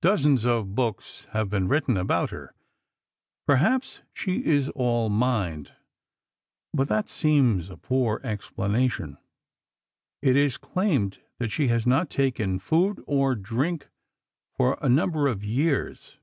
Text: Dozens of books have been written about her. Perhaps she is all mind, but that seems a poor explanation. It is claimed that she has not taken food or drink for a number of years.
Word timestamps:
Dozens 0.00 0.44
of 0.44 0.74
books 0.74 1.28
have 1.30 1.48
been 1.48 1.68
written 1.68 1.96
about 1.96 2.30
her. 2.30 2.52
Perhaps 3.46 4.02
she 4.12 4.44
is 4.44 4.68
all 4.70 5.08
mind, 5.08 5.72
but 6.74 6.88
that 6.88 7.08
seems 7.08 7.70
a 7.70 7.76
poor 7.76 8.20
explanation. 8.24 9.18
It 10.20 10.34
is 10.34 10.56
claimed 10.56 11.20
that 11.38 11.52
she 11.52 11.68
has 11.68 11.86
not 11.86 12.10
taken 12.10 12.58
food 12.58 13.04
or 13.06 13.36
drink 13.36 13.86
for 14.52 14.76
a 14.82 14.88
number 14.88 15.28
of 15.28 15.44
years. 15.44 16.18